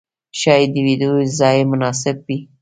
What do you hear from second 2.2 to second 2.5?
وي.